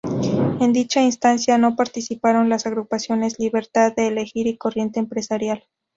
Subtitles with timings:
[0.59, 5.63] En dicha instancia, no participaron las agrupaciones Libertad de Elegir y Corriente empresarial.